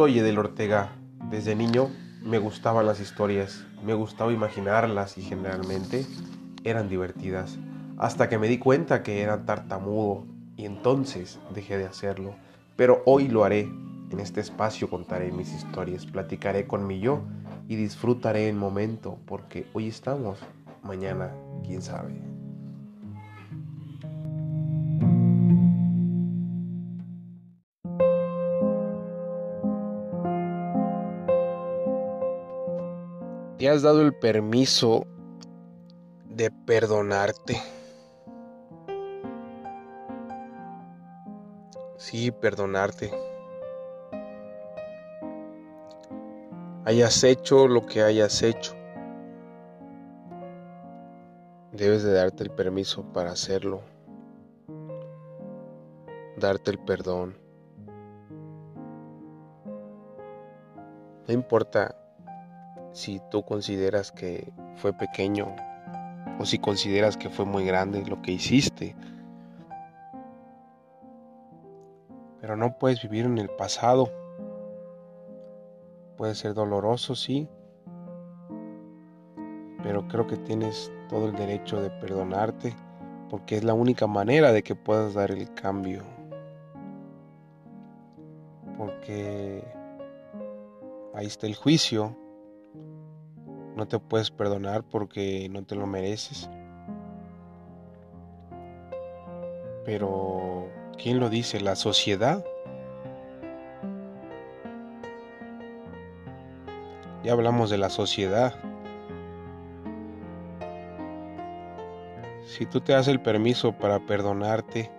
[0.00, 0.92] Soy Edel Ortega.
[1.28, 1.90] Desde niño
[2.22, 6.06] me gustaban las historias, me gustaba imaginarlas y generalmente
[6.64, 7.58] eran divertidas.
[7.98, 10.24] Hasta que me di cuenta que era tartamudo
[10.56, 12.34] y entonces dejé de hacerlo.
[12.76, 13.68] Pero hoy lo haré.
[14.10, 17.20] En este espacio contaré mis historias, platicaré con mi yo
[17.68, 20.38] y disfrutaré el momento porque hoy estamos,
[20.82, 21.30] mañana
[21.62, 22.29] quién sabe.
[33.60, 35.06] ¿Te has dado el permiso
[36.24, 37.60] de perdonarte?
[41.98, 43.10] Sí, perdonarte.
[46.86, 48.74] Hayas hecho lo que hayas hecho.
[51.72, 53.82] Debes de darte el permiso para hacerlo.
[56.38, 57.36] Darte el perdón.
[61.28, 61.94] No importa
[62.92, 65.54] si tú consideras que fue pequeño
[66.38, 68.96] o si consideras que fue muy grande lo que hiciste.
[72.40, 74.10] Pero no puedes vivir en el pasado.
[76.16, 77.48] Puede ser doloroso, sí.
[79.82, 82.74] Pero creo que tienes todo el derecho de perdonarte
[83.28, 86.02] porque es la única manera de que puedas dar el cambio.
[88.76, 89.62] Porque
[91.14, 92.16] ahí está el juicio
[93.76, 96.48] no te puedes perdonar porque no te lo mereces.
[99.84, 100.68] Pero,
[100.98, 101.60] ¿quién lo dice?
[101.60, 102.44] ¿La sociedad?
[107.24, 108.54] Ya hablamos de la sociedad.
[112.44, 114.90] Si tú te das el permiso para perdonarte,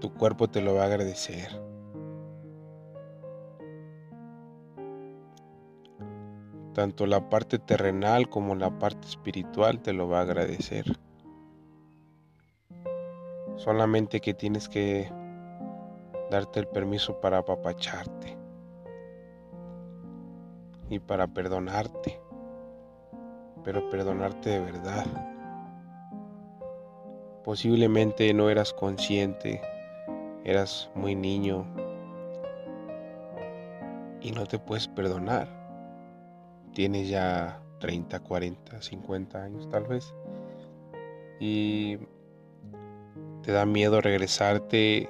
[0.00, 1.71] tu cuerpo te lo va a agradecer.
[6.74, 10.86] Tanto la parte terrenal como la parte espiritual te lo va a agradecer.
[13.56, 15.12] Solamente que tienes que
[16.30, 18.38] darte el permiso para apapacharte
[20.88, 22.18] y para perdonarte,
[23.64, 25.04] pero perdonarte de verdad.
[27.44, 29.60] Posiblemente no eras consciente,
[30.44, 31.66] eras muy niño
[34.22, 35.61] y no te puedes perdonar
[36.72, 40.14] tienes ya 30, 40, 50 años tal vez.
[41.40, 41.98] Y
[43.42, 45.08] te da miedo regresarte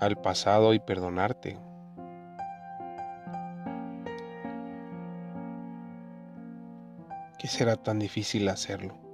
[0.00, 1.58] al pasado y perdonarte.
[7.38, 9.05] ¿Qué será tan difícil hacerlo?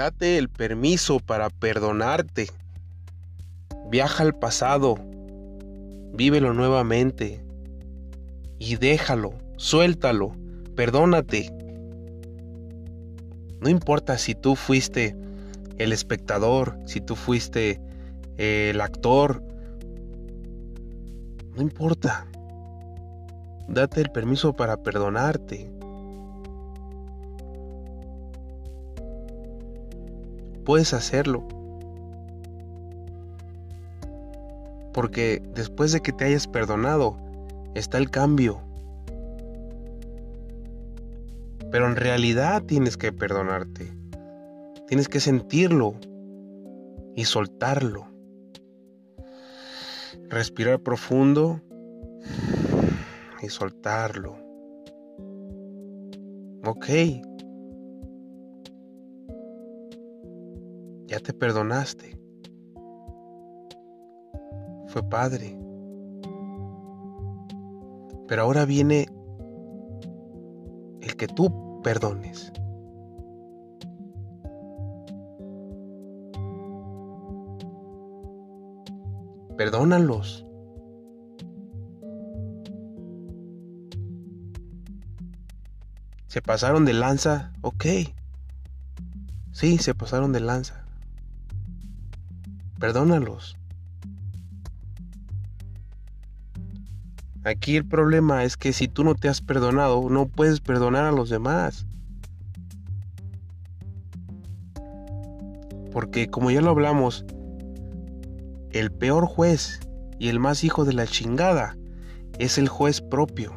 [0.00, 2.46] Date el permiso para perdonarte.
[3.90, 4.94] Viaja al pasado,
[6.14, 7.44] vívelo nuevamente
[8.58, 10.32] y déjalo, suéltalo,
[10.74, 11.52] perdónate.
[13.60, 15.14] No importa si tú fuiste
[15.76, 17.78] el espectador, si tú fuiste
[18.38, 19.42] el actor,
[21.54, 22.26] no importa.
[23.68, 25.70] Date el permiso para perdonarte.
[30.64, 31.46] Puedes hacerlo.
[34.92, 37.16] Porque después de que te hayas perdonado,
[37.74, 38.60] está el cambio.
[41.70, 43.92] Pero en realidad tienes que perdonarte.
[44.88, 45.94] Tienes que sentirlo
[47.14, 48.08] y soltarlo.
[50.28, 51.60] Respirar profundo
[53.40, 54.36] y soltarlo.
[56.64, 56.86] Ok,
[61.10, 62.16] ya te perdonaste.
[64.86, 65.58] Fue padre.
[68.28, 69.08] Pero ahora viene
[71.00, 72.52] el que tú perdones.
[79.56, 80.46] Perdónalos.
[86.28, 87.84] Se pasaron de lanza, ok.
[89.50, 90.79] Sí, se pasaron de lanza.
[92.80, 93.58] Perdónalos.
[97.44, 101.12] Aquí el problema es que si tú no te has perdonado, no puedes perdonar a
[101.12, 101.86] los demás.
[105.92, 107.26] Porque como ya lo hablamos,
[108.70, 109.80] el peor juez
[110.18, 111.76] y el más hijo de la chingada
[112.38, 113.52] es el juez propio.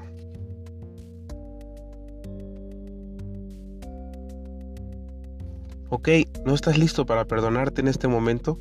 [5.89, 6.09] Ok,
[6.45, 8.59] no estás listo para perdonarte en este momento.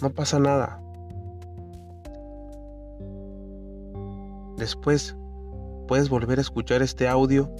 [0.00, 0.80] No pasa nada.
[4.56, 5.16] Después
[5.86, 7.50] puedes volver a escuchar este audio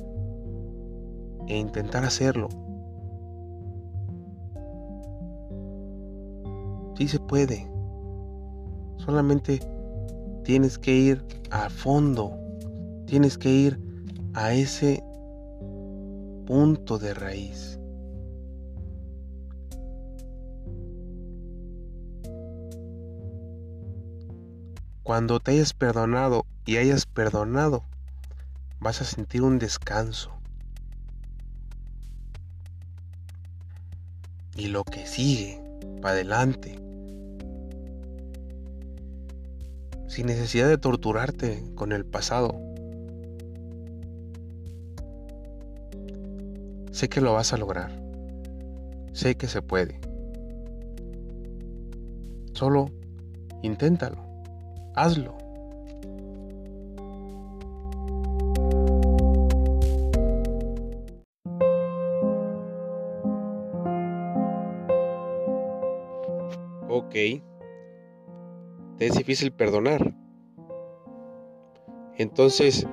[1.46, 2.48] e intentar hacerlo.
[6.96, 7.70] Sí se puede.
[8.98, 9.60] Solamente
[10.44, 12.32] tienes que ir a fondo.
[13.06, 13.80] Tienes que ir
[14.34, 15.02] a ese
[16.46, 17.78] punto de raíz.
[25.08, 27.82] Cuando te hayas perdonado y hayas perdonado,
[28.78, 30.30] vas a sentir un descanso.
[34.54, 35.62] Y lo que sigue,
[36.02, 36.78] para adelante.
[40.08, 42.60] Sin necesidad de torturarte con el pasado.
[46.92, 47.98] Sé que lo vas a lograr.
[49.14, 50.02] Sé que se puede.
[52.52, 52.90] Solo
[53.62, 54.27] inténtalo.
[55.00, 55.32] Hazlo.
[66.88, 67.12] Ok.
[68.96, 70.16] Te es difícil perdonar.
[72.16, 72.84] Entonces,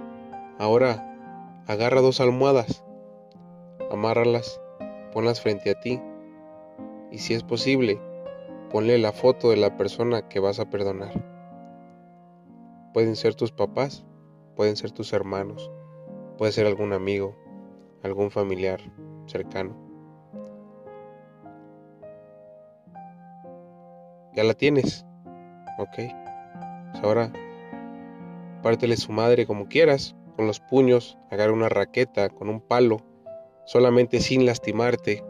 [0.59, 2.85] ahora agarra dos almohadas,
[3.89, 4.61] amárralas,
[5.11, 5.99] ponlas frente a ti
[7.09, 7.99] y si es posible,
[8.69, 11.34] ponle la foto de la persona que vas a perdonar.
[12.95, 14.05] Pueden ser tus papás,
[14.55, 15.69] pueden ser tus hermanos,
[16.37, 17.35] puede ser algún amigo,
[18.03, 18.79] algún familiar
[19.25, 19.75] cercano.
[24.33, 25.05] Ya la tienes.
[25.77, 25.97] Ok.
[26.93, 27.33] Pues ahora
[28.63, 33.01] pártele su madre como quieras, con los puños, agarra una raqueta, con un palo,
[33.65, 35.21] solamente sin lastimarte,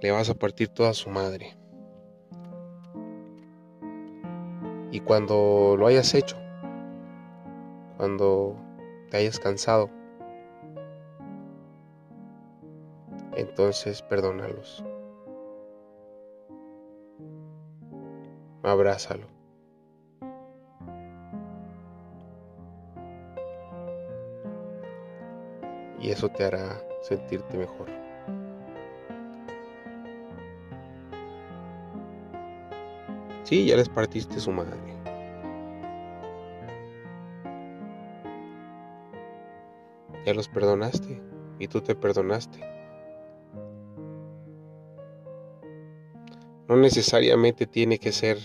[0.00, 1.54] le vas a partir toda su madre.
[4.90, 6.38] Y cuando lo hayas hecho,
[8.02, 8.56] cuando
[9.10, 9.88] te hayas cansado.
[13.36, 14.84] Entonces perdónalos.
[18.64, 19.28] Abrázalo.
[26.00, 27.86] Y eso te hará sentirte mejor.
[33.44, 35.11] Sí, ya les partiste su madre.
[40.24, 41.20] Ya los perdonaste
[41.58, 42.60] y tú te perdonaste.
[46.68, 48.38] No necesariamente tiene que ser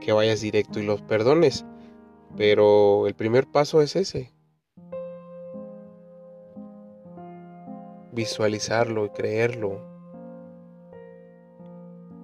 [0.00, 1.64] que vayas directo y los perdones,
[2.36, 4.32] pero el primer paso es ese.
[8.12, 9.80] Visualizarlo y creerlo.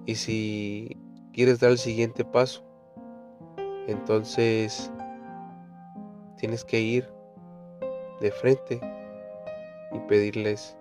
[0.05, 0.97] Y si
[1.33, 2.63] quieres dar el siguiente paso,
[3.87, 4.91] entonces
[6.37, 7.09] tienes que ir
[8.23, 8.79] de frente
[9.91, 10.77] y pedirles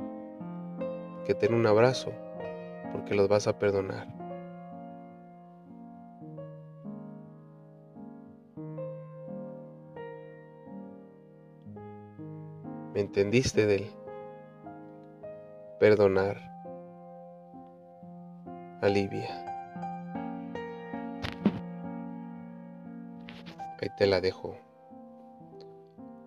[1.26, 2.12] que den un abrazo
[2.92, 4.06] porque los vas a perdonar.
[12.94, 13.90] ¿Me entendiste del
[15.80, 16.36] perdonar?
[18.82, 19.28] Alivia.
[23.80, 24.56] Ahí te la dejo.